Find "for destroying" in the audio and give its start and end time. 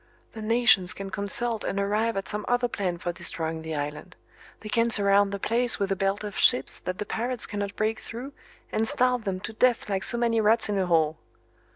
2.97-3.61